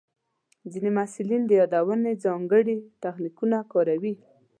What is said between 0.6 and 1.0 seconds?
ځینې